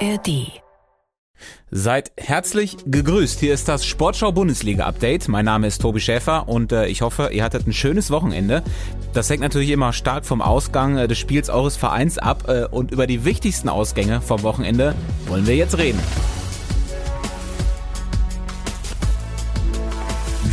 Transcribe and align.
ARD. 0.00 0.60
Seid 1.70 2.12
herzlich 2.16 2.76
gegrüßt. 2.86 3.40
Hier 3.40 3.54
ist 3.54 3.68
das 3.68 3.84
Sportschau 3.84 4.32
Bundesliga 4.32 4.86
Update. 4.86 5.28
Mein 5.28 5.44
Name 5.44 5.66
ist 5.66 5.80
Tobi 5.80 6.00
Schäfer 6.00 6.48
und 6.48 6.72
äh, 6.72 6.86
ich 6.86 7.02
hoffe, 7.02 7.30
ihr 7.32 7.42
hattet 7.42 7.66
ein 7.66 7.72
schönes 7.72 8.10
Wochenende. 8.10 8.62
Das 9.14 9.28
hängt 9.28 9.42
natürlich 9.42 9.70
immer 9.70 9.92
stark 9.92 10.24
vom 10.24 10.40
Ausgang 10.42 10.96
äh, 10.96 11.08
des 11.08 11.18
Spiels 11.18 11.50
eures 11.50 11.76
Vereins 11.76 12.18
ab 12.18 12.44
äh, 12.48 12.64
und 12.64 12.90
über 12.90 13.06
die 13.06 13.24
wichtigsten 13.24 13.68
Ausgänge 13.68 14.20
vom 14.20 14.42
Wochenende 14.42 14.94
wollen 15.28 15.46
wir 15.46 15.56
jetzt 15.56 15.76
reden. 15.78 16.00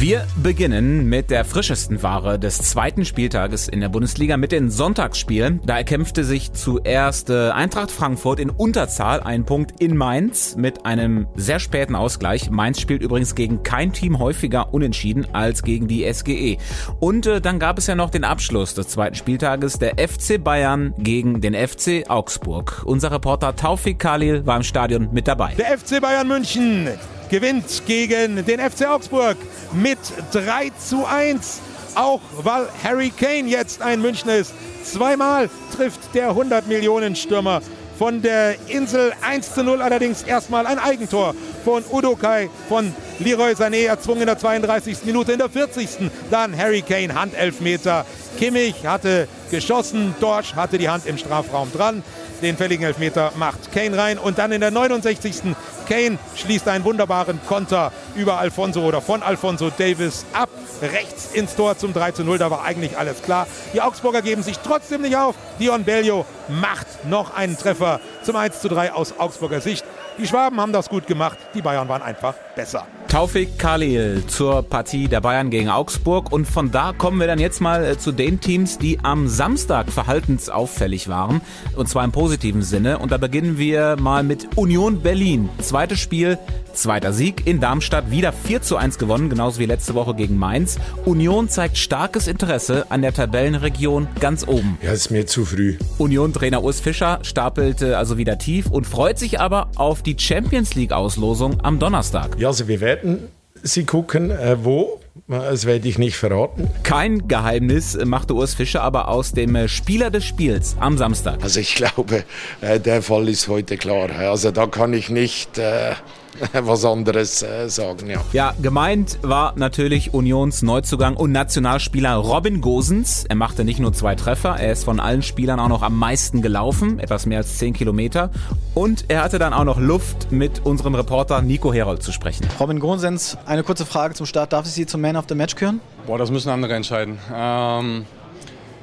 Wir 0.03 0.27
beginnen 0.35 1.07
mit 1.07 1.29
der 1.29 1.45
frischesten 1.45 2.03
Ware 2.03 2.37
des 2.37 2.57
zweiten 2.57 3.05
Spieltages 3.05 3.69
in 3.69 3.79
der 3.79 3.87
Bundesliga 3.87 4.35
mit 4.35 4.51
den 4.51 4.69
Sonntagsspielen. 4.69 5.61
Da 5.65 5.77
erkämpfte 5.77 6.25
sich 6.25 6.51
zuerst 6.51 7.29
äh, 7.29 7.51
Eintracht 7.51 7.89
Frankfurt 7.89 8.41
in 8.41 8.49
Unterzahl 8.49 9.21
einen 9.21 9.45
Punkt 9.45 9.79
in 9.81 9.95
Mainz 9.95 10.57
mit 10.57 10.85
einem 10.85 11.27
sehr 11.35 11.61
späten 11.61 11.95
Ausgleich. 11.95 12.49
Mainz 12.49 12.81
spielt 12.81 13.01
übrigens 13.01 13.33
gegen 13.33 13.63
kein 13.63 13.93
Team 13.93 14.19
häufiger 14.19 14.73
unentschieden 14.73 15.25
als 15.31 15.63
gegen 15.63 15.87
die 15.87 16.03
SGE. 16.13 16.57
Und 16.99 17.25
äh, 17.25 17.39
dann 17.39 17.57
gab 17.57 17.77
es 17.77 17.87
ja 17.87 17.95
noch 17.95 18.09
den 18.09 18.25
Abschluss 18.25 18.73
des 18.73 18.89
zweiten 18.89 19.15
Spieltages, 19.15 19.79
der 19.79 19.93
FC 20.05 20.43
Bayern 20.43 20.93
gegen 20.97 21.39
den 21.39 21.53
FC 21.53 22.09
Augsburg. 22.09 22.83
Unser 22.83 23.09
Reporter 23.09 23.55
Taufik 23.55 23.99
Khalil 23.99 24.45
war 24.45 24.57
im 24.57 24.63
Stadion 24.63 25.07
mit 25.13 25.29
dabei. 25.29 25.53
Der 25.57 25.77
FC 25.77 26.01
Bayern 26.01 26.27
München 26.27 26.89
gewinnt 27.33 27.81
gegen 27.87 28.45
den 28.45 28.59
FC 28.59 28.85
Augsburg 28.87 29.37
mit 29.71 29.97
3 30.33 30.69
zu 30.77 31.03
1. 31.03 31.61
Auch 31.95 32.21
weil 32.43 32.67
Harry 32.83 33.09
Kane 33.09 33.49
jetzt 33.49 33.81
ein 33.81 34.03
Münchner 34.03 34.35
ist. 34.35 34.53
Zweimal 34.83 35.49
trifft 35.75 36.13
der 36.13 36.29
100 36.29 36.67
Millionen 36.67 37.15
Stürmer 37.15 37.63
von 37.97 38.21
der 38.21 38.55
Insel 38.67 39.13
1 39.21 39.55
zu 39.55 39.63
0 39.63 39.81
allerdings 39.81 40.21
erstmal 40.21 40.67
ein 40.67 40.77
Eigentor 40.77 41.33
von 41.65 41.83
Udokai 41.91 42.51
von 42.69 42.93
Leroy 43.17 43.53
Sané 43.53 43.87
erzwungen 43.87 44.21
in 44.21 44.27
der 44.27 44.37
32. 44.37 44.97
Minute 45.05 45.31
in 45.31 45.39
der 45.39 45.49
40. 45.49 46.11
Dann 46.29 46.55
Harry 46.55 46.83
Kane 46.83 47.15
Handelfmeter. 47.15 48.05
Kimmich 48.37 48.85
hatte 48.85 49.27
geschossen, 49.49 50.13
Dorsch 50.19 50.53
hatte 50.53 50.77
die 50.77 50.89
Hand 50.89 51.07
im 51.07 51.17
Strafraum 51.17 51.71
dran. 51.71 52.03
Den 52.43 52.57
fälligen 52.57 52.83
Elfmeter 52.83 53.31
macht 53.37 53.71
Kane 53.71 53.97
rein 53.97 54.17
und 54.17 54.37
dann 54.37 54.51
in 54.51 54.59
der 54.59 54.69
69. 54.69 55.55
Kane 55.87 56.19
schließt 56.35 56.67
einen 56.67 56.83
wunderbaren 56.83 57.39
Konter 57.47 57.93
über 58.15 58.37
Alfonso 58.37 58.81
oder 58.81 58.99
von 58.99 59.23
Alfonso 59.23 59.69
Davis 59.69 60.25
ab. 60.33 60.49
Rechts 60.81 61.29
ins 61.33 61.55
Tor 61.55 61.77
zum 61.77 61.93
3 61.93 62.11
zu 62.11 62.25
0. 62.25 62.37
Da 62.37 62.51
war 62.51 62.65
eigentlich 62.65 62.97
alles 62.97 63.21
klar. 63.21 63.47
Die 63.73 63.79
Augsburger 63.79 64.21
geben 64.21 64.43
sich 64.43 64.59
trotzdem 64.59 65.03
nicht 65.03 65.15
auf. 65.15 65.35
Dion 65.57 65.85
Bellio 65.85 66.25
macht 66.49 67.05
noch 67.05 67.33
einen 67.33 67.57
Treffer 67.57 68.01
zum 68.23 68.35
1 68.35 68.59
zu 68.59 68.67
3 68.67 68.91
aus 68.91 69.17
Augsburger 69.17 69.61
Sicht. 69.61 69.85
Die 70.17 70.27
Schwaben 70.27 70.59
haben 70.59 70.73
das 70.73 70.89
gut 70.89 71.07
gemacht. 71.07 71.37
Die 71.53 71.61
Bayern 71.61 71.87
waren 71.87 72.01
einfach 72.01 72.33
besser. 72.57 72.85
Taufik 73.13 73.59
Khalil 73.59 74.23
zur 74.25 74.63
Partie 74.63 75.07
der 75.07 75.21
Bayern 75.21 75.51
gegen 75.51 75.69
Augsburg. 75.69 76.31
Und 76.31 76.45
von 76.45 76.71
da 76.71 76.93
kommen 76.93 77.19
wir 77.19 77.27
dann 77.27 77.37
jetzt 77.37 77.61
mal 77.61 77.85
äh, 77.85 77.95
zu 77.95 78.11
den 78.11 78.39
Teams, 78.39 78.79
die 78.79 78.97
am 79.03 79.27
Samstag 79.27 79.91
verhaltensauffällig 79.91 81.07
waren. 81.09 81.41
Und 81.75 81.87
zwar 81.87 82.05
im 82.05 82.11
positiven 82.11 82.63
Sinne. 82.63 82.97
Und 82.97 83.11
da 83.11 83.19
beginnen 83.19 83.59
wir 83.59 83.97
mal 83.99 84.23
mit 84.23 84.57
Union 84.57 85.03
Berlin. 85.03 85.47
Zweites 85.59 85.99
Spiel, 85.99 86.39
zweiter 86.73 87.13
Sieg 87.13 87.47
in 87.47 87.59
Darmstadt. 87.59 88.11
Wieder 88.11 88.33
4 88.33 88.61
zu 88.61 88.77
1 88.77 88.97
gewonnen, 88.97 89.29
genauso 89.29 89.59
wie 89.59 89.65
letzte 89.65 89.93
Woche 89.93 90.15
gegen 90.15 90.37
Mainz. 90.37 90.77
Union 91.05 91.49
zeigt 91.49 91.77
starkes 91.77 92.27
Interesse 92.27 92.85
an 92.89 93.01
der 93.01 93.13
Tabellenregion 93.13 94.07
ganz 94.19 94.47
oben. 94.47 94.77
Ja, 94.81 94.91
ist 94.91 95.11
mir 95.11 95.25
zu 95.25 95.45
früh. 95.45 95.77
Union-Trainer 95.97 96.63
Urs 96.63 96.79
Fischer 96.79 97.19
stapelte 97.21 97.97
also 97.97 98.17
wieder 98.17 98.37
tief 98.37 98.67
und 98.67 98.85
freut 98.85 99.19
sich 99.19 99.39
aber 99.39 99.69
auf 99.75 100.03
die 100.03 100.15
Champions 100.17 100.75
League-Auslosung 100.75 101.61
am 101.61 101.79
Donnerstag. 101.79 102.37
Ja, 102.37 102.49
also 102.49 102.67
wir 102.67 102.81
werden 102.81 103.29
sie 103.63 103.85
gucken, 103.85 104.31
äh, 104.31 104.57
wo. 104.63 104.99
Das 105.27 105.65
werde 105.65 105.87
ich 105.87 105.97
nicht 105.97 106.17
verraten. 106.17 106.67
Kein 106.83 107.27
Geheimnis 107.27 107.97
machte 108.03 108.33
Urs 108.33 108.55
Fischer 108.55 108.81
aber 108.81 109.07
aus 109.07 109.31
dem 109.31 109.55
äh, 109.55 109.67
Spieler 109.67 110.09
des 110.09 110.25
Spiels 110.25 110.75
am 110.79 110.97
Samstag. 110.97 111.41
Also 111.43 111.59
ich 111.59 111.75
glaube, 111.75 112.25
äh, 112.61 112.79
der 112.79 113.01
Fall 113.01 113.29
ist 113.29 113.47
heute 113.47 113.77
klar. 113.77 114.09
Also 114.09 114.51
da 114.51 114.67
kann 114.67 114.93
ich 114.93 115.09
nicht 115.09 115.57
äh, 115.57 115.93
was 116.53 116.85
anderes 116.85 117.43
äh, 117.43 117.69
sagen. 117.69 118.09
Ja. 118.09 118.21
Ja, 118.33 118.53
gemeint 118.61 119.19
war 119.21 119.53
natürlich 119.55 120.13
Unions 120.13 120.61
Neuzugang 120.61 121.15
und 121.15 121.31
Nationalspieler 121.31 122.15
Robin 122.15 122.61
Gosens. 122.61 123.25
Er 123.25 123.35
machte 123.35 123.63
nicht 123.63 123.79
nur 123.79 123.93
zwei 123.93 124.15
Treffer, 124.15 124.55
er 124.59 124.71
ist 124.71 124.83
von 124.83 124.99
allen 124.99 125.21
Spielern 125.21 125.59
auch 125.59 125.69
noch 125.69 125.81
am 125.81 125.97
meisten 125.97 126.41
gelaufen, 126.41 126.99
etwas 126.99 127.25
mehr 127.25 127.39
als 127.39 127.57
10 127.57 127.73
Kilometer. 127.73 128.31
Und 128.73 129.05
er 129.07 129.23
hatte 129.23 129.39
dann 129.39 129.53
auch 129.53 129.65
noch 129.65 129.79
Luft, 129.79 130.31
mit 130.31 130.65
unserem 130.65 130.95
Reporter 130.95 131.41
Nico 131.41 131.73
Herold 131.73 132.01
zu 132.01 132.11
sprechen. 132.11 132.47
Robin 132.59 132.79
Gosens, 132.79 133.37
eine 133.45 133.63
kurze 133.63 133.85
Frage 133.85 134.15
zum 134.15 134.25
Start. 134.25 134.53
Darf 134.53 134.65
ich 134.65 134.71
Sie 134.71 134.85
zum 134.85 135.01
Man 135.01 135.15
of 135.15 135.25
the 135.29 135.35
Match 135.35 135.55
küren? 135.55 135.79
Boah, 136.07 136.17
das 136.17 136.31
müssen 136.31 136.49
andere 136.49 136.73
entscheiden. 136.73 137.17
Ähm, 137.33 138.05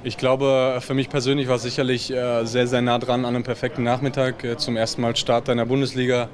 ich 0.03 0.16
glaube, 0.16 0.78
für 0.81 0.94
mich 0.94 1.10
persönlich 1.10 1.49
war 1.49 1.56
es 1.56 1.62
sicherlich 1.62 2.10
äh, 2.10 2.44
sehr, 2.44 2.66
sehr 2.66 2.81
nah 2.81 2.99
dran 2.99 3.25
an 3.25 3.34
einem 3.34 3.44
perfekten 3.44 3.83
Nachmittag. 3.83 4.44
Äh, 4.44 4.56
zum 4.56 4.77
ersten 4.77 5.03
Mal 5.03 5.15
Start 5.16 5.49
in 5.49 5.59
der 5.59 5.66
Bundesliga. 5.66 6.28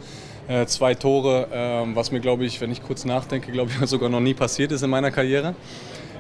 Äh, 0.49 0.67
zwei 0.67 0.95
Tore, 0.95 1.49
äh, 1.51 1.97
was 1.97 2.13
mir, 2.13 2.21
glaube 2.21 2.45
ich, 2.45 2.61
wenn 2.61 2.71
ich 2.71 2.83
kurz 2.83 3.05
nachdenke, 3.05 3.51
glaube 3.51 3.71
ich, 3.71 3.89
sogar 3.89 4.09
noch 4.09 4.21
nie 4.21 4.35
passiert 4.35 4.73
ist 4.73 4.83
in 4.83 4.91
meiner 4.91 5.11
Karriere. 5.11 5.55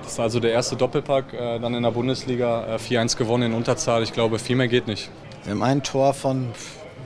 Das 0.02 0.12
ist 0.12 0.20
also 0.20 0.40
der 0.40 0.52
erste 0.52 0.76
Doppelpack, 0.76 1.32
äh, 1.32 1.58
dann 1.58 1.74
in 1.74 1.82
der 1.82 1.90
Bundesliga 1.90 2.74
äh, 2.74 2.78
4-1 2.78 3.16
gewonnen 3.16 3.52
in 3.52 3.54
Unterzahl. 3.54 4.02
Ich 4.02 4.12
glaube, 4.12 4.38
viel 4.38 4.56
mehr 4.56 4.68
geht 4.68 4.86
nicht. 4.88 5.10
Sie 5.44 5.50
haben 5.50 5.62
ein 5.62 5.82
Tor 5.82 6.12
von 6.12 6.52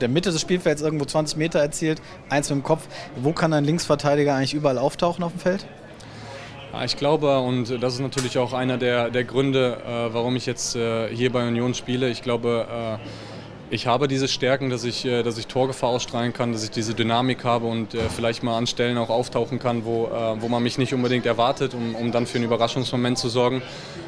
der 0.01 0.09
Mitte 0.09 0.33
des 0.33 0.41
Spielfelds 0.41 0.81
irgendwo 0.81 1.05
20 1.05 1.37
Meter 1.37 1.61
erzielt, 1.61 2.01
eins 2.31 2.49
mit 2.49 2.59
dem 2.59 2.63
Kopf. 2.63 2.89
Wo 3.17 3.33
kann 3.33 3.53
ein 3.53 3.65
Linksverteidiger 3.65 4.35
eigentlich 4.35 4.55
überall 4.55 4.79
auftauchen 4.79 5.23
auf 5.23 5.33
dem 5.33 5.41
Feld? 5.41 5.67
Ich 6.85 6.97
glaube, 6.97 7.41
und 7.41 7.83
das 7.83 7.95
ist 7.95 8.01
natürlich 8.01 8.39
auch 8.39 8.53
einer 8.53 8.79
der, 8.79 9.11
der 9.11 9.25
Gründe, 9.25 9.79
äh, 9.85 10.15
warum 10.15 10.37
ich 10.37 10.47
jetzt 10.47 10.77
äh, 10.77 11.09
hier 11.09 11.33
bei 11.33 11.47
Union 11.47 11.75
spiele. 11.75 12.09
Ich 12.09 12.23
glaube, 12.23 12.99
äh, 13.01 13.40
ich 13.71 13.87
habe 13.87 14.09
diese 14.09 14.27
Stärken, 14.27 14.69
dass 14.69 14.85
ich, 14.85 15.05
äh, 15.05 15.23
dass 15.23 15.39
ich 15.39 15.47
Torgefahr 15.47 15.91
ausstrahlen 15.91 16.33
kann, 16.33 16.53
dass 16.53 16.65
ich 16.65 16.71
diese 16.71 16.95
Dynamik 16.95 17.45
habe 17.45 17.67
und 17.67 17.95
äh, 17.95 18.09
vielleicht 18.15 18.43
mal 18.43 18.59
an 18.59 18.67
Stellen 18.67 18.99
auch 18.99 19.11
auftauchen 19.11 19.59
kann, 19.59 19.85
wo, 19.85 20.07
äh, 20.07 20.41
wo 20.41 20.49
man 20.49 20.63
mich 20.63 20.77
nicht 20.77 20.93
unbedingt 20.93 21.25
erwartet, 21.25 21.75
um, 21.75 21.95
um 21.95 22.11
dann 22.11 22.27
für 22.27 22.37
einen 22.37 22.45
Überraschungsmoment 22.45 23.19
zu 23.19 23.29
sorgen. 23.29 23.63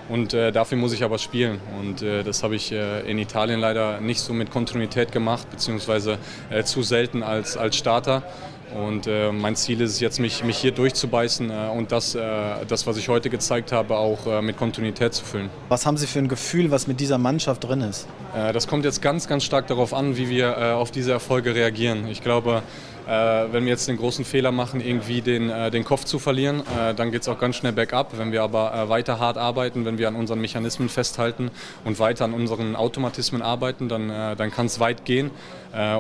Und 0.09 0.35
dafür 0.35 0.77
muss 0.77 0.93
ich 0.93 1.05
aber 1.05 1.17
spielen. 1.17 1.61
Und 1.81 2.03
das 2.03 2.43
habe 2.43 2.57
ich 2.57 2.73
in 2.73 3.19
Italien 3.19 3.61
leider 3.61 4.01
nicht 4.01 4.21
so 4.21 4.35
mit 4.35 4.51
Kontinuität 4.51 5.11
gemacht, 5.11 5.49
beziehungsweise 5.51 6.19
zu 6.65 6.83
selten 6.83 7.23
als, 7.23 7.57
als 7.57 7.77
Starter. 7.77 8.23
Und 8.75 9.07
äh, 9.07 9.31
mein 9.33 9.57
Ziel 9.57 9.81
ist 9.81 9.93
es 9.93 10.01
jetzt, 10.01 10.19
mich, 10.19 10.45
mich 10.45 10.57
hier 10.57 10.73
durchzubeißen 10.73 11.51
äh, 11.51 11.69
und 11.77 11.93
das, 11.93 12.15
äh, 12.15 12.21
das, 12.67 12.87
was 12.87 12.97
ich 12.97 13.09
heute 13.09 13.31
gezeigt 13.31 13.73
habe, 13.73 13.97
auch 13.97 14.27
äh, 14.27 14.43
mit 14.43 14.57
Kontinuität 14.57 15.13
zu 15.15 15.25
füllen. 15.25 15.51
Was 15.69 15.85
haben 15.85 15.97
Sie 15.97 16.07
für 16.07 16.19
ein 16.19 16.29
Gefühl, 16.29 16.71
was 16.71 16.87
mit 16.87 17.01
dieser 17.01 17.19
Mannschaft 17.19 17.65
drin 17.65 17.83
ist? 17.83 18.07
Äh, 18.35 18.53
das 18.53 18.67
kommt 18.67 18.85
jetzt 18.85 19.03
ganz, 19.03 19.29
ganz 19.29 19.45
stark 19.45 19.67
darauf 19.67 19.93
an, 19.93 20.17
wie 20.17 20.29
wir 20.29 20.57
äh, 20.57 20.73
auf 20.73 20.91
diese 20.91 21.13
Erfolge 21.13 21.55
reagieren. 21.55 22.07
Ich 22.09 22.23
glaube, 22.23 22.63
wenn 23.07 23.65
wir 23.65 23.71
jetzt 23.71 23.89
den 23.89 23.97
großen 23.97 24.25
Fehler 24.25 24.53
machen, 24.53 24.81
irgendwie 24.81 25.21
den, 25.21 25.49
den 25.73 25.85
Kopf 25.85 26.05
zu 26.05 26.19
verlieren, 26.19 26.63
dann 26.97 27.11
geht 27.11 27.23
es 27.23 27.29
auch 27.29 27.39
ganz 27.39 27.57
schnell 27.57 27.73
bergab. 27.73 28.17
Wenn 28.17 28.33
wir 28.33 28.43
aber 28.43 28.89
weiter 28.89 29.19
hart 29.19 29.39
arbeiten, 29.39 29.85
wenn 29.85 29.99
wir 29.99 30.09
an 30.09 30.15
unseren 30.15 30.41
Mechanismen 30.41 30.89
festhalten 30.89 31.51
und 31.85 31.99
weiter 31.99 32.25
an 32.25 32.33
unseren 32.33 32.77
Automatismen 32.77 33.43
arbeiten, 33.43 33.89
dann, 33.89 34.09
dann 34.09 34.51
kann 34.51 34.67
es 34.67 34.79
weit 34.81 35.05
gehen, 35.05 35.31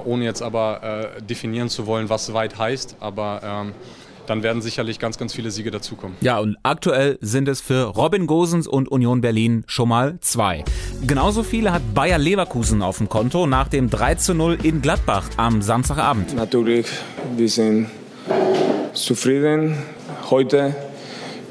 ohne 0.05 0.25
jetzt 0.25 0.43
aber 0.43 1.13
definieren 1.29 1.69
zu 1.69 1.87
wollen, 1.87 2.09
was 2.09 2.33
weit 2.33 2.59
heißt. 2.59 2.97
Aber 3.01 3.41
ähm, 3.45 3.73
dann 4.27 4.43
werden 4.43 4.63
sicherlich 4.63 4.99
ganz, 4.99 5.19
ganz 5.19 5.34
viele 5.34 5.51
Siege 5.51 5.71
dazukommen. 5.71 6.17
Ja, 6.21 6.39
und 6.39 6.57
aktuell 6.63 7.19
sind 7.21 7.49
es 7.49 7.61
für 7.61 7.84
Robin 7.84 8.27
Gosens 8.27 8.69
und 8.69 8.89
Union 8.89 9.21
Berlin 9.21 9.65
schon 9.67 9.89
mal 9.89 10.19
zwei. 10.21 10.65
Genauso 11.05 11.43
viele 11.43 11.73
hat 11.73 11.83
Bayer 11.95 12.19
Leverkusen 12.19 12.81
auf 12.81 12.99
dem 12.99 13.09
Konto 13.09 13.49
nach 13.49 13.66
dem 13.66 13.91
3 13.91 14.15
zu 14.15 14.34
0 14.34 14.59
in 14.63 14.81
Gladbach 14.83 15.25
am 15.37 15.60
Samstagabend. 15.60 16.37
Natürlich, 16.37 16.87
wir 17.37 17.49
sind 17.49 17.89
zufrieden 18.95 19.78
heute. 20.31 20.77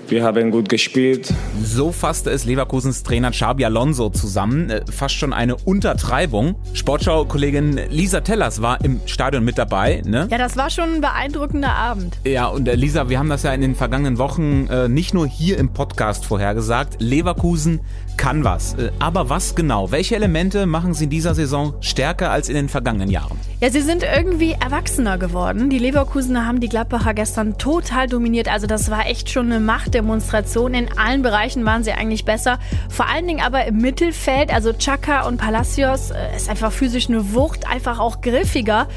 Wir 0.07 0.25
haben 0.25 0.51
gut 0.51 0.67
gespielt. 0.67 1.33
So 1.63 1.93
fasste 1.93 2.31
es 2.31 2.43
Leverkusens 2.43 3.03
Trainer 3.03 3.31
Xabi 3.31 3.63
Alonso 3.63 4.09
zusammen. 4.09 4.69
Äh, 4.69 4.81
fast 4.91 5.15
schon 5.15 5.31
eine 5.31 5.55
Untertreibung. 5.55 6.55
Sportschau-Kollegin 6.73 7.79
Lisa 7.89 8.19
Tellers 8.19 8.61
war 8.61 8.83
im 8.83 8.99
Stadion 9.05 9.45
mit 9.45 9.57
dabei. 9.57 10.01
Ne? 10.05 10.27
Ja, 10.29 10.37
das 10.37 10.57
war 10.57 10.69
schon 10.69 10.95
ein 10.95 11.01
beeindruckender 11.01 11.73
Abend. 11.73 12.17
Ja, 12.25 12.47
und 12.47 12.67
äh, 12.67 12.75
Lisa, 12.75 13.07
wir 13.07 13.19
haben 13.19 13.29
das 13.29 13.43
ja 13.43 13.53
in 13.53 13.61
den 13.61 13.73
vergangenen 13.73 14.17
Wochen 14.17 14.67
äh, 14.69 14.89
nicht 14.89 15.13
nur 15.13 15.27
hier 15.27 15.57
im 15.57 15.71
Podcast 15.71 16.25
vorhergesagt. 16.25 16.97
Leverkusen 16.99 17.79
kann 18.21 18.43
was. 18.43 18.75
Äh, 18.75 18.91
aber 18.99 19.29
was 19.29 19.55
genau? 19.55 19.89
Welche 19.89 20.15
Elemente 20.15 20.67
machen 20.67 20.93
sie 20.93 21.05
in 21.05 21.09
dieser 21.09 21.33
Saison 21.33 21.73
stärker 21.81 22.29
als 22.29 22.49
in 22.49 22.55
den 22.55 22.69
vergangenen 22.69 23.09
Jahren? 23.09 23.39
Ja, 23.61 23.71
sie 23.71 23.81
sind 23.81 24.03
irgendwie 24.03 24.51
erwachsener 24.51 25.17
geworden. 25.17 25.71
Die 25.71 25.79
Leverkusener 25.79 26.45
haben 26.45 26.59
die 26.59 26.69
Gladbacher 26.69 27.15
gestern 27.15 27.57
total 27.57 28.05
dominiert. 28.05 28.47
Also 28.47 28.67
das 28.67 28.91
war 28.91 29.07
echt 29.07 29.31
schon 29.31 29.47
eine 29.47 29.59
Machtdemonstration. 29.59 30.75
In 30.75 30.95
allen 30.99 31.23
Bereichen 31.23 31.65
waren 31.65 31.83
sie 31.83 31.93
eigentlich 31.93 32.23
besser. 32.23 32.59
Vor 32.89 33.07
allen 33.09 33.25
Dingen 33.25 33.43
aber 33.43 33.65
im 33.65 33.77
Mittelfeld, 33.77 34.53
also 34.53 34.71
Chaka 34.71 35.27
und 35.27 35.37
Palacios, 35.37 36.11
äh, 36.11 36.35
ist 36.35 36.47
einfach 36.47 36.71
physisch 36.71 37.09
eine 37.09 37.33
Wucht, 37.33 37.67
einfach 37.67 37.97
auch 37.97 38.21
griffiger. 38.21 38.87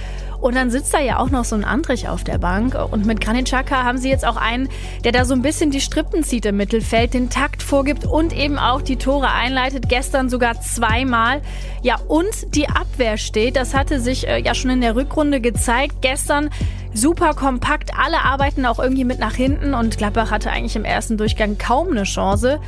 Und 0.41 0.55
dann 0.57 0.71
sitzt 0.71 0.93
da 0.95 1.01
ja 1.01 1.19
auch 1.19 1.31
noch 1.31 1.45
so 1.45 1.57
ein 1.57 1.65
Andrich 1.65 2.09
auf 2.09 2.25
der 2.25 2.39
Bank. 2.39 2.77
Und 2.91 3.07
mit 3.07 3.21
Granit 3.21 3.47
Xhaka 3.47 3.85
haben 3.85 3.99
sie 3.99 4.09
jetzt 4.09 4.27
auch 4.27 4.37
einen, 4.37 4.69
der 5.05 5.13
da 5.13 5.25
so 5.25 5.35
ein 5.35 5.43
bisschen 5.43 5.71
die 5.71 5.81
Strippen 5.81 6.23
zieht 6.23 6.47
im 6.47 6.57
Mittelfeld, 6.57 7.15
den 7.15 7.31
Takt 7.31 7.63
vorgibt 7.63 8.05
und 8.05 8.33
eben 8.33 8.59
auch 8.59 8.83
die 8.83 8.97
Tore 8.97 9.31
einleitet. 9.31 9.89
Gestern 9.89 10.29
sogar 10.29 10.61
zweimal. 10.61 11.41
Ja, 11.83 11.97
und 12.09 12.55
die 12.55 12.69
Abwehr 12.69 13.17
steht. 13.17 13.57
Das 13.57 13.75
hatte 13.75 14.01
sich 14.01 14.29
äh, 14.29 14.41
ja 14.41 14.55
schon 14.55 14.71
in 14.71 14.81
der 14.81 14.97
Rückrunde 14.97 15.41
gezeigt. 15.41 15.97
Gestern 16.01 16.51
super 16.95 17.35
kompakt. 17.35 17.91
Alle 17.99 18.25
arbeiten 18.25 18.65
auch 18.67 18.79
irgendwie 18.79 19.05
mit 19.05 19.19
nach 19.19 19.35
hinten 19.35 19.75
und 19.75 19.99
Gladbach 19.99 20.31
hatte 20.31 20.51
eigentlich 20.51 20.77
im 20.77 20.85
ersten 20.85 21.19
Durchgang 21.19 21.59
kaum 21.59 21.91
eine 21.91 22.05
Chance. 22.05 22.61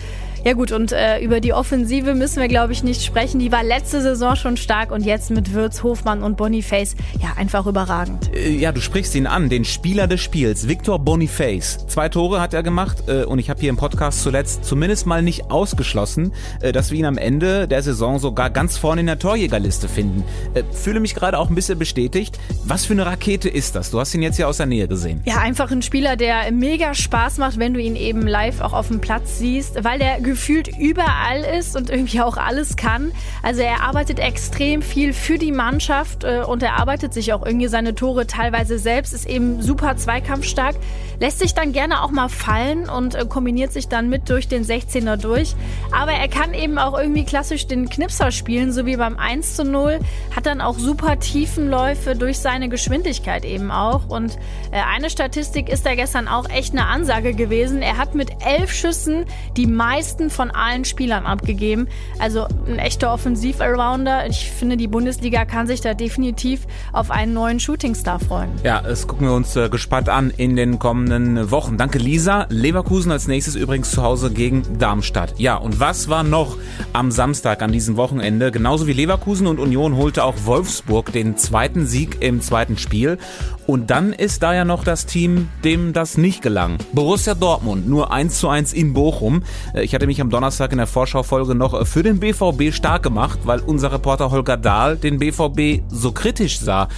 Ja 0.46 0.52
gut, 0.52 0.70
und 0.70 0.92
äh, 0.92 1.18
über 1.18 1.40
die 1.40 1.52
Offensive 1.52 2.14
müssen 2.14 2.40
wir, 2.40 2.46
glaube 2.46 2.72
ich, 2.72 2.84
nicht 2.84 3.02
sprechen. 3.02 3.40
Die 3.40 3.50
war 3.50 3.64
letzte 3.64 4.00
Saison 4.00 4.36
schon 4.36 4.56
stark 4.56 4.92
und 4.92 5.04
jetzt 5.04 5.32
mit 5.32 5.52
Würz, 5.52 5.82
Hofmann 5.82 6.22
und 6.22 6.36
Boniface 6.36 6.94
ja 7.20 7.32
einfach 7.36 7.66
überragend. 7.66 8.32
Äh, 8.32 8.50
ja, 8.50 8.70
du 8.70 8.80
sprichst 8.80 9.16
ihn 9.16 9.26
an, 9.26 9.48
den 9.48 9.64
Spieler 9.64 10.06
des 10.06 10.20
Spiels, 10.20 10.68
Victor 10.68 11.00
Boniface. 11.00 11.84
Zwei 11.88 12.08
Tore 12.08 12.40
hat 12.40 12.54
er 12.54 12.62
gemacht 12.62 13.08
äh, 13.08 13.24
und 13.24 13.40
ich 13.40 13.50
habe 13.50 13.58
hier 13.58 13.70
im 13.70 13.76
Podcast 13.76 14.22
zuletzt 14.22 14.64
zumindest 14.64 15.04
mal 15.04 15.20
nicht 15.20 15.50
ausgeschlossen, 15.50 16.32
äh, 16.60 16.70
dass 16.70 16.92
wir 16.92 17.00
ihn 17.00 17.06
am 17.06 17.18
Ende 17.18 17.66
der 17.66 17.82
Saison 17.82 18.20
sogar 18.20 18.50
ganz 18.50 18.78
vorne 18.78 19.00
in 19.00 19.08
der 19.08 19.18
Torjägerliste 19.18 19.88
finden. 19.88 20.22
Äh, 20.54 20.62
fühle 20.70 21.00
mich 21.00 21.16
gerade 21.16 21.40
auch 21.40 21.48
ein 21.48 21.56
bisschen 21.56 21.76
bestätigt. 21.76 22.38
Was 22.64 22.84
für 22.84 22.92
eine 22.92 23.04
Rakete 23.04 23.48
ist 23.48 23.74
das? 23.74 23.90
Du 23.90 23.98
hast 23.98 24.14
ihn 24.14 24.22
jetzt 24.22 24.38
ja 24.38 24.46
aus 24.46 24.58
der 24.58 24.66
Nähe 24.66 24.86
gesehen. 24.86 25.22
Ja, 25.24 25.38
einfach 25.38 25.72
ein 25.72 25.82
Spieler, 25.82 26.14
der 26.14 26.52
mega 26.52 26.94
Spaß 26.94 27.38
macht, 27.38 27.58
wenn 27.58 27.74
du 27.74 27.80
ihn 27.80 27.96
eben 27.96 28.28
live 28.28 28.60
auch 28.60 28.74
auf 28.74 28.86
dem 28.86 29.00
Platz 29.00 29.40
siehst, 29.40 29.82
weil 29.82 29.98
der 29.98 30.20
gefühlt 30.36 30.68
überall 30.78 31.40
ist 31.58 31.76
und 31.76 31.88
irgendwie 31.88 32.20
auch 32.20 32.36
alles 32.36 32.76
kann. 32.76 33.10
Also 33.42 33.62
er 33.62 33.82
arbeitet 33.82 34.18
extrem 34.18 34.82
viel 34.82 35.14
für 35.14 35.38
die 35.38 35.50
Mannschaft 35.50 36.24
äh, 36.24 36.42
und 36.46 36.62
er 36.62 36.78
arbeitet 36.78 37.14
sich 37.14 37.32
auch 37.32 37.44
irgendwie 37.44 37.68
seine 37.68 37.94
Tore 37.94 38.26
teilweise 38.26 38.78
selbst, 38.78 39.14
ist 39.14 39.26
eben 39.26 39.62
super 39.62 39.96
zweikampfstark, 39.96 40.76
lässt 41.20 41.38
sich 41.38 41.54
dann 41.54 41.72
gerne 41.72 42.02
auch 42.02 42.10
mal 42.10 42.28
fallen 42.28 42.86
und 42.86 43.14
äh, 43.14 43.24
kombiniert 43.24 43.72
sich 43.72 43.88
dann 43.88 44.10
mit 44.10 44.28
durch 44.28 44.46
den 44.46 44.62
16er 44.62 45.16
durch. 45.16 45.56
Aber 45.90 46.12
er 46.12 46.28
kann 46.28 46.52
eben 46.52 46.76
auch 46.76 46.98
irgendwie 46.98 47.24
klassisch 47.24 47.66
den 47.66 47.88
Knipser 47.88 48.30
spielen, 48.30 48.72
so 48.72 48.84
wie 48.84 48.96
beim 48.96 49.16
1 49.16 49.56
zu 49.56 49.64
0, 49.64 50.00
hat 50.34 50.44
dann 50.44 50.60
auch 50.60 50.78
super 50.78 51.18
Tiefenläufe 51.18 52.14
durch 52.14 52.40
seine 52.40 52.68
Geschwindigkeit 52.68 53.46
eben 53.46 53.70
auch. 53.70 54.06
Und 54.10 54.36
äh, 54.70 54.82
eine 54.94 55.08
Statistik 55.08 55.70
ist 55.70 55.86
da 55.86 55.94
gestern 55.94 56.28
auch 56.28 56.50
echt 56.50 56.74
eine 56.74 56.86
Ansage 56.86 57.32
gewesen. 57.32 57.80
Er 57.80 57.96
hat 57.96 58.14
mit 58.14 58.44
elf 58.44 58.70
Schüssen 58.70 59.24
die 59.56 59.66
meisten 59.66 60.25
besten 60.26 60.30
von 60.30 60.50
allen 60.50 60.84
Spielern 60.84 61.26
abgegeben. 61.26 61.88
Also 62.18 62.46
ein 62.66 62.78
echter 62.78 63.12
Offensiv-Allrounder. 63.12 64.26
Ich 64.28 64.50
finde, 64.50 64.76
die 64.76 64.88
Bundesliga 64.88 65.44
kann 65.44 65.66
sich 65.66 65.80
da 65.80 65.94
definitiv 65.94 66.66
auf 66.92 67.10
einen 67.10 67.32
neuen 67.32 67.60
Shootingstar 67.60 68.20
freuen. 68.20 68.50
Ja, 68.62 68.82
das 68.82 69.06
gucken 69.06 69.26
wir 69.26 69.34
uns 69.34 69.54
äh, 69.56 69.68
gespannt 69.68 70.08
an 70.08 70.32
in 70.36 70.56
den 70.56 70.78
kommenden 70.78 71.50
Wochen. 71.50 71.76
Danke, 71.76 71.98
Lisa. 71.98 72.46
Leverkusen 72.50 73.12
als 73.12 73.26
nächstes 73.28 73.54
übrigens 73.54 73.90
zu 73.90 74.02
Hause 74.02 74.30
gegen 74.30 74.78
Darmstadt. 74.78 75.34
Ja, 75.38 75.56
und 75.56 75.80
was 75.80 76.08
war 76.08 76.22
noch 76.22 76.56
am 76.92 77.10
Samstag 77.10 77.62
an 77.62 77.72
diesem 77.72 77.96
Wochenende? 77.96 78.50
Genauso 78.50 78.86
wie 78.86 78.92
Leverkusen 78.92 79.46
und 79.46 79.58
Union 79.58 79.96
holte 79.96 80.24
auch 80.24 80.34
Wolfsburg 80.44 81.12
den 81.12 81.36
zweiten 81.36 81.86
Sieg 81.86 82.18
im 82.20 82.40
zweiten 82.40 82.78
Spiel. 82.78 83.18
Und 83.66 83.90
dann 83.90 84.12
ist 84.12 84.42
da 84.42 84.54
ja 84.54 84.64
noch 84.64 84.84
das 84.84 85.06
Team, 85.06 85.48
dem 85.64 85.92
das 85.92 86.16
nicht 86.16 86.40
gelang. 86.40 86.78
Borussia 86.92 87.34
Dortmund, 87.34 87.88
nur 87.88 88.12
1 88.12 88.38
zu 88.38 88.48
1 88.48 88.72
in 88.72 88.92
Bochum. 88.92 89.42
Äh, 89.74 89.82
ich 89.82 89.94
hatte 89.94 90.05
mich 90.06 90.20
am 90.20 90.30
Donnerstag 90.30 90.72
in 90.72 90.78
der 90.78 90.86
Vorschaufolge 90.86 91.54
noch 91.54 91.74
äh, 91.74 91.84
für 91.84 92.02
den 92.02 92.20
BVB 92.20 92.72
stark 92.72 93.02
gemacht, 93.02 93.40
weil 93.44 93.60
unser 93.60 93.92
Reporter 93.92 94.30
Holger 94.30 94.56
Dahl 94.56 94.96
den 94.96 95.18
BVB 95.18 95.82
so 95.88 96.12
kritisch 96.12 96.58
sah. 96.58 96.88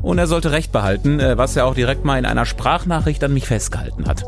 Und 0.00 0.18
er 0.18 0.26
sollte 0.26 0.52
recht 0.52 0.72
behalten, 0.72 1.20
äh, 1.20 1.36
was 1.36 1.56
er 1.56 1.66
auch 1.66 1.74
direkt 1.74 2.04
mal 2.04 2.18
in 2.18 2.26
einer 2.26 2.46
Sprachnachricht 2.46 3.22
an 3.24 3.34
mich 3.34 3.46
festgehalten 3.46 4.06
hat. 4.06 4.24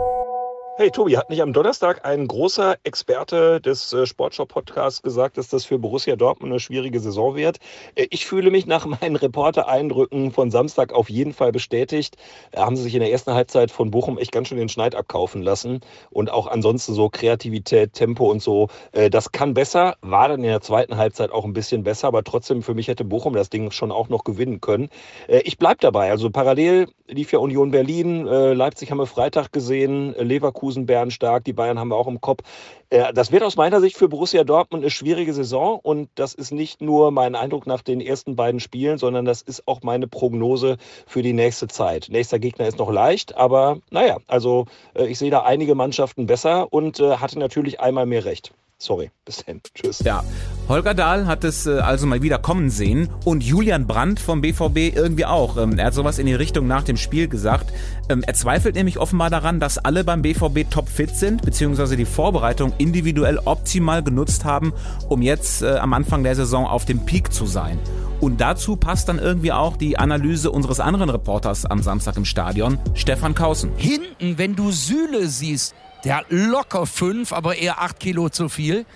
Hey 0.81 0.91
Tobi, 0.91 1.19
hat 1.19 1.29
nicht 1.29 1.43
am 1.43 1.53
Donnerstag 1.53 2.07
ein 2.07 2.27
großer 2.27 2.79
Experte 2.85 3.61
des 3.61 3.93
äh, 3.93 4.07
Sportshop-Podcasts 4.07 5.03
gesagt, 5.03 5.37
dass 5.37 5.51
das 5.51 5.67
für 5.67 5.79
Borussia 5.79 6.17
Dortmund 6.17 6.51
eine 6.51 6.59
schwierige 6.59 7.01
Saison 7.01 7.37
wird? 7.37 7.59
Äh, 7.97 8.07
ich 8.09 8.25
fühle 8.25 8.51
mich 8.51 8.65
nach 8.65 8.87
meinen 8.87 9.17
Reporter-Eindrücken 9.17 10.33
von 10.33 10.51
Samstag 10.51 10.95
auf 10.95 11.11
jeden 11.11 11.35
Fall 11.35 11.53
bestätigt. 11.53 12.17
Äh, 12.53 12.61
haben 12.61 12.77
sie 12.77 12.85
sich 12.85 12.95
in 12.95 13.01
der 13.01 13.13
ersten 13.13 13.35
Halbzeit 13.35 13.71
von 13.71 13.91
Bochum 13.91 14.17
echt 14.17 14.33
ganz 14.33 14.49
schön 14.49 14.57
den 14.57 14.71
Schneid 14.71 14.95
abkaufen 14.95 15.43
lassen. 15.43 15.81
Und 16.09 16.31
auch 16.31 16.47
ansonsten 16.47 16.95
so 16.95 17.11
Kreativität, 17.11 17.93
Tempo 17.93 18.31
und 18.31 18.41
so. 18.41 18.69
Äh, 18.93 19.11
das 19.11 19.33
kann 19.33 19.53
besser, 19.53 19.97
war 20.01 20.29
dann 20.29 20.41
in 20.41 20.49
der 20.49 20.63
zweiten 20.63 20.97
Halbzeit 20.97 21.31
auch 21.31 21.45
ein 21.45 21.53
bisschen 21.53 21.83
besser, 21.83 22.09
aber 22.09 22.25
trotzdem 22.25 22.63
für 22.63 22.73
mich 22.73 22.89
hätte 22.89 23.05
Bochum 23.05 23.35
das 23.35 23.51
Ding 23.51 23.71
schon 23.71 23.93
auch 23.93 24.09
noch 24.09 24.25
gewinnen 24.25 24.63
können. 24.63 24.89
Ich 25.29 25.59
bleibe 25.59 25.77
dabei. 25.81 26.11
Also 26.11 26.31
parallel 26.31 26.89
lief 27.07 27.33
ja 27.33 27.39
Union 27.39 27.71
Berlin, 27.71 28.25
Leipzig 28.25 28.91
haben 28.91 28.99
wir 28.99 29.07
Freitag 29.07 29.53
gesehen, 29.53 30.15
Leverkusen 30.15 30.70
Leverkusen 30.71 30.87
bärenstark, 30.87 31.45
die 31.45 31.53
Bayern 31.53 31.79
haben 31.79 31.89
wir 31.89 31.97
auch 31.97 32.07
im 32.07 32.21
Kopf. 32.21 32.43
Äh, 32.91 33.13
das 33.13 33.33
wird 33.33 33.43
aus 33.43 33.57
meiner 33.57 33.81
Sicht 33.81 33.97
für 33.97 34.09
Borussia 34.09 34.45
Dortmund 34.45 34.85
eine 34.85 34.91
schwierige 34.91 35.33
Saison 35.33 35.81
und 35.83 36.09
das 36.15 36.35
ist 36.35 36.53
nicht 36.53 36.81
nur 36.81 37.11
mein 37.11 37.35
Eindruck 37.35 37.67
nach 37.67 37.83
den 37.83 38.01
ersten 38.01 38.37
beiden 38.37 38.61
Spielen, 38.61 38.99
sondern 38.99 39.25
das 39.25 39.43
ist 39.43 39.67
auch 39.67 39.83
meine 39.83 40.07
Prognose 40.07 40.77
für 41.07 41.23
die 41.23 41.33
nächste 41.33 41.67
Zeit. 41.69 42.09
Nächster 42.11 42.39
Gegner 42.39 42.67
ist 42.67 42.79
noch 42.79 42.91
leicht, 42.91 43.37
aber 43.37 43.79
naja, 43.91 44.19
also 44.29 44.67
äh, 44.95 45.07
ich 45.07 45.19
sehe 45.19 45.31
da 45.31 45.43
einige 45.43 45.75
Mannschaften 45.75 46.27
besser 46.27 46.73
und 46.73 47.01
äh, 47.01 47.17
hatte 47.17 47.39
natürlich 47.39 47.81
einmal 47.81 48.07
mehr 48.07 48.25
recht. 48.25 48.53
Sorry, 48.83 49.11
bis 49.27 49.45
dann. 49.45 49.61
Tschüss. 49.75 50.01
Ja, 50.01 50.25
Holger 50.67 50.95
Dahl 50.95 51.27
hat 51.27 51.45
es 51.45 51.67
äh, 51.67 51.81
also 51.81 52.07
mal 52.07 52.23
wieder 52.23 52.39
kommen 52.39 52.71
sehen 52.71 53.11
und 53.25 53.45
Julian 53.45 53.87
Brandt 53.87 54.21
vom 54.21 54.41
BVB 54.41 54.97
irgendwie 54.97 55.27
auch. 55.27 55.59
Ähm, 55.59 55.79
er 55.79 55.87
hat 55.87 55.95
sowas 55.95 56.19
in 56.19 56.27
die 56.27 56.35
Richtung 56.35 56.67
nach 56.67 56.83
dem 56.83 56.97
Spiel 56.97 57.29
gesagt. 57.29 57.73
Ähm, 58.09 58.23
er 58.27 58.33
zweifelt 58.33 58.75
nämlich 58.75 58.99
offenbar 58.99 59.29
daran, 59.29 59.61
dass 59.61 59.77
alle 59.77 60.03
beim 60.03 60.23
BVB 60.23 60.71
topfit 60.71 61.15
sind, 61.15 61.43
beziehungsweise 61.43 61.97
die 61.97 62.07
Vorbereitung 62.07 62.73
individuell 62.79 63.39
optimal 63.45 64.03
genutzt 64.03 64.47
haben, 64.47 64.73
um 65.09 65.21
jetzt 65.21 65.61
äh, 65.63 65.77
am 65.77 65.93
Anfang 65.93 66.25
der 66.25 66.35
Saison 66.35 66.67
auf 66.67 66.87
dem 66.87 67.05
Peak 67.05 67.35
zu 67.35 67.45
sein. 67.45 67.79
Und 68.21 68.41
dazu 68.41 68.77
passt 68.77 69.09
dann 69.11 69.19
irgendwie 69.19 69.53
auch 69.53 69.77
die 69.77 69.99
Analyse 69.99 70.51
unseres 70.51 70.81
anderen 70.81 71.11
Reporters 71.11 71.67
am 71.67 71.83
Samstag 71.83 72.17
im 72.17 72.25
Stadion, 72.25 72.79
Stefan 72.95 73.35
Kausen. 73.35 73.73
Hinten, 73.77 74.39
wenn 74.39 74.57
du 74.57 74.71
Süle 74.71 75.27
siehst, 75.27 75.75
der 76.05 76.17
hat 76.17 76.27
locker 76.31 76.87
fünf, 76.87 77.33
aber 77.33 77.57
eher 77.57 77.81
acht 77.81 78.01
Kilo 78.01 78.29
zu 78.29 78.49
viel. 78.49 78.87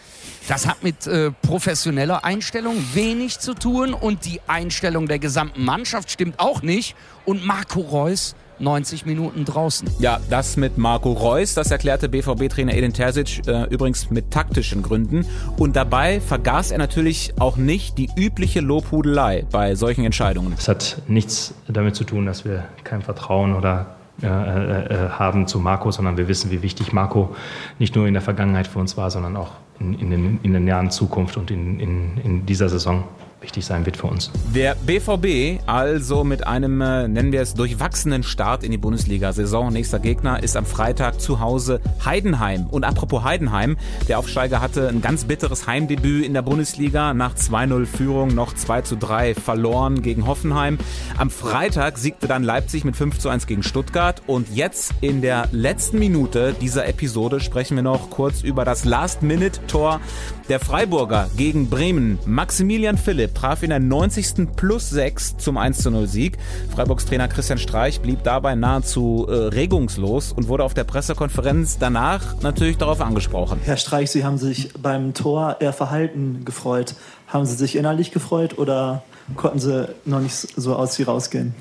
Das 0.49 0.67
hat 0.67 0.83
mit 0.83 1.07
äh, 1.07 1.31
professioneller 1.43 2.25
Einstellung 2.25 2.77
wenig 2.93 3.39
zu 3.39 3.55
tun 3.55 3.95
und 3.95 4.25
die 4.25 4.41
Einstellung 4.47 5.09
der 5.09 5.19
gesamten 5.19 5.65
Mannschaft 5.65 6.11
stimmt 6.11 6.39
auch 6.39 6.63
nicht. 6.63 6.97
Und 7.25 7.47
Marco 7.47 7.81
Reus 7.81 8.35
90 8.59 9.07
Minuten 9.07 9.45
draußen. 9.45 9.89
Ja, 9.99 10.21
das 10.31 10.57
mit 10.57 10.79
Marco 10.79 11.13
Reus, 11.13 11.55
das 11.55 11.71
erklärte 11.71 12.09
BVB-Trainer 12.09 12.75
Edin 12.75 12.93
Terzic 12.93 13.47
äh, 13.47 13.65
übrigens 13.65 14.11
mit 14.11 14.31
taktischen 14.31 14.83
Gründen. 14.83 15.27
Und 15.57 15.77
dabei 15.77 16.21
vergaß 16.21 16.71
er 16.71 16.79
natürlich 16.79 17.35
auch 17.39 17.57
nicht 17.57 17.99
die 17.99 18.09
übliche 18.17 18.61
Lobhudelei 18.61 19.45
bei 19.51 19.75
solchen 19.75 20.05
Entscheidungen. 20.05 20.55
Es 20.57 20.69
hat 20.69 21.03
nichts 21.09 21.55
damit 21.69 21.97
zu 21.97 22.05
tun, 22.05 22.27
dass 22.27 22.45
wir 22.45 22.65
kein 22.85 23.03
Vertrauen 23.03 23.55
oder 23.55 23.97
äh, 24.23 24.27
äh, 24.27 25.09
haben 25.11 25.47
zu 25.47 25.59
Marco, 25.59 25.91
sondern 25.91 26.17
wir 26.17 26.29
wissen, 26.29 26.51
wie 26.51 26.63
wichtig 26.63 26.93
Marco 26.93 27.35
nicht 27.79 27.97
nur 27.97 28.07
in 28.07 28.15
der 28.15 28.23
Vergangenheit 28.23 28.67
für 28.67 28.79
uns 28.79 28.97
war, 28.97 29.11
sondern 29.11 29.37
auch 29.37 29.53
in, 29.81 29.95
in, 29.95 30.11
den, 30.11 30.41
in 30.43 30.53
der 30.53 30.61
nahen 30.61 30.91
Zukunft 30.91 31.37
und 31.37 31.51
in, 31.51 31.81
in, 31.81 32.19
in 32.23 32.47
dieser 32.47 32.69
Saison 32.69 33.05
wichtig 33.45 33.65
sein 33.65 33.87
wird 33.87 33.97
für 33.97 34.07
uns. 34.07 34.31
Der 34.55 34.75
BVB 34.75 35.61
also 35.67 36.25
mit 36.25 36.47
einem, 36.47 36.81
äh, 36.81 37.07
nennen 37.07 37.31
wir 37.31 37.43
es, 37.43 37.55
durchwachsenen 37.55 38.23
Start 38.23 38.65
in 38.65 38.71
die 38.71 38.79
Bundesliga-Saison. 38.79 39.73
Nächster 39.73 39.99
Gegner 39.99 40.43
ist 40.43 40.57
am 40.57 40.65
Freitag 40.65 41.21
zu 41.21 41.41
Hause 41.41 41.81
Heidenheim. 42.05 42.67
Und 42.71 42.85
apropos 42.85 43.23
Heidenheim, 43.23 43.77
der 44.09 44.19
Aufsteiger 44.19 44.61
hatte 44.61 44.89
ein 44.89 45.03
ganz 45.03 45.25
bitteres 45.25 45.67
Heimdebüt 45.67 46.25
in 46.25 46.33
der 46.33 46.43
Bundesliga. 46.43 47.13
Nach 47.13 47.35
2-0 47.35 47.87
Führung 47.87 48.35
noch 48.35 48.55
2 48.55 48.83
3 48.99 49.35
verloren 49.35 50.03
gegen 50.03 50.27
Hoffenheim. 50.27 50.79
Am 51.19 51.31
Freitag 51.31 51.99
siegte 51.99 52.27
dann 52.27 52.43
Leipzig 52.43 52.85
mit 52.85 52.97
5 52.97 53.25
1 53.27 53.47
gegen 53.47 53.63
Stuttgart. 53.63 54.23
Und 54.27 54.49
jetzt 54.55 54.95
in 55.03 55.21
der 55.21 55.49
letzten 55.53 55.99
Minute 55.99 56.55
dieser 56.61 56.87
Episode 56.87 57.41
sprechen 57.41 57.77
wir 57.77 57.83
noch 57.83 58.11
kurz 58.11 58.43
über 58.43 58.65
das 58.65 58.85
Last-Minute-Tor 58.85 60.01
der 60.49 60.61
Freiburger 60.61 61.29
gegen 61.37 61.69
Bremen. 61.69 62.19
Maximilian 62.27 62.99
Philipp 62.99 63.34
traf 63.35 63.63
in 63.63 63.71
der 63.71 63.81
90. 63.81 64.57
plus 64.57 64.89
6 64.91 65.37
zum 65.37 65.59
1-0 65.59 66.07
Sieg. 66.07 66.39
Freiburgs 66.75 67.05
Trainer 67.05 67.29
Christian 67.29 67.59
Streich 67.59 68.01
blieb 68.01 68.23
dabei 68.23 68.55
nahezu 68.55 69.27
äh, 69.29 69.33
regungslos 69.33 70.33
und 70.33 70.49
wurde 70.49 70.65
auf 70.65 70.75
der 70.75 70.85
Pressekonferenz 70.85 71.79
danach 71.79 72.41
natürlich 72.41 72.79
darauf 72.79 73.01
angesprochen. 73.01 73.61
Herr 73.63 73.77
Streich, 73.77 74.11
Sie 74.11 74.25
haben 74.25 74.39
sich 74.39 74.73
beim 74.81 75.13
Tor 75.15 75.59
eher 75.61 75.73
verhalten 75.73 76.45
gefreut. 76.45 76.95
Haben 77.27 77.45
Sie 77.47 77.55
sich 77.55 77.77
innerlich 77.77 78.13
gefreut 78.13 78.59
oder 78.59 79.03
konnten 79.37 79.59
Sie 79.59 79.89
noch 80.05 80.21
nicht 80.21 80.35
so 80.35 80.77
aus 80.77 80.95
Sie 80.95 81.03
rausgehen? 81.03 81.55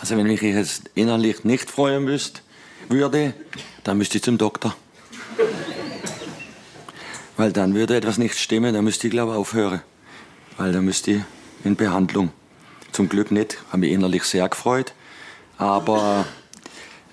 Also 0.00 0.16
wenn 0.16 0.26
ich 0.26 0.40
jetzt 0.40 0.90
innerlich 0.94 1.44
nicht 1.44 1.70
freuen 1.70 2.04
müsste, 2.04 2.40
würde, 2.88 3.34
dann 3.84 3.98
müsste 3.98 4.16
ich 4.16 4.24
zum 4.24 4.38
Doktor. 4.38 4.74
Weil 7.36 7.52
dann 7.52 7.74
würde 7.74 7.96
etwas 7.96 8.18
nicht 8.18 8.38
stimmen, 8.38 8.74
dann 8.74 8.84
müsste 8.84 9.06
ich 9.06 9.10
glaube 9.10 9.34
aufhören 9.34 9.82
weil 10.60 10.72
da 10.72 10.82
müsste 10.82 11.10
ich 11.12 11.20
in 11.64 11.74
Behandlung. 11.74 12.32
Zum 12.92 13.08
Glück 13.08 13.30
nicht. 13.30 13.56
Habe 13.68 13.78
mich 13.78 13.92
innerlich 13.92 14.24
sehr 14.24 14.46
gefreut. 14.46 14.92
Aber 15.56 16.26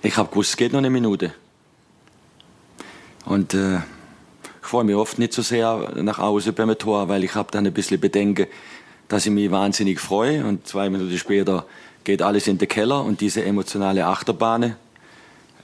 ich 0.02 0.18
habe 0.18 0.30
gewusst, 0.30 0.50
es 0.50 0.58
geht 0.58 0.74
noch 0.74 0.80
eine 0.80 0.90
Minute. 0.90 1.34
Und 3.24 3.54
äh, 3.54 3.78
ich 3.78 4.68
freue 4.68 4.84
mich 4.84 4.96
oft 4.96 5.18
nicht 5.18 5.32
so 5.32 5.42
sehr 5.42 5.94
nach 5.96 6.18
Hause 6.18 6.52
beim 6.52 6.78
Tor, 6.78 7.08
weil 7.08 7.24
ich 7.24 7.36
habe 7.36 7.50
dann 7.50 7.66
ein 7.66 7.72
bisschen 7.72 8.02
Bedenken, 8.02 8.48
dass 9.08 9.26
ich 9.26 9.32
mich 9.32 9.50
wahnsinnig 9.50 10.02
freue. 10.02 10.44
Und 10.44 10.68
zwei 10.68 10.90
Minuten 10.90 11.18
später 11.18 11.66
geht 12.04 12.22
alles 12.22 12.48
in 12.48 12.58
den 12.58 12.68
Keller 12.68 13.02
und 13.02 13.22
diese 13.22 13.46
emotionale 13.46 14.06
Achterbahn, 14.08 14.64
äh, 14.64 14.72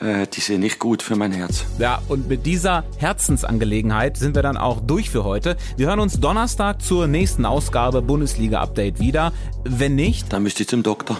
die 0.01 0.41
sind 0.41 0.59
nicht 0.59 0.79
gut 0.79 1.01
für 1.01 1.15
mein 1.15 1.31
Herz. 1.31 1.65
Ja, 1.79 2.01
und 2.09 2.27
mit 2.27 2.45
dieser 2.45 2.83
Herzensangelegenheit 2.97 4.17
sind 4.17 4.35
wir 4.35 4.41
dann 4.41 4.57
auch 4.57 4.81
durch 4.81 5.09
für 5.09 5.23
heute. 5.23 5.55
Wir 5.77 5.87
hören 5.87 5.99
uns 5.99 6.19
Donnerstag 6.19 6.81
zur 6.81 7.07
nächsten 7.07 7.45
Ausgabe 7.45 8.01
Bundesliga 8.01 8.59
Update 8.61 8.99
wieder. 8.99 9.31
Wenn 9.63 9.95
nicht, 9.95 10.33
dann 10.33 10.43
müsst 10.43 10.59
ihr 10.59 10.67
zum 10.67 10.83
Doktor. 10.83 11.17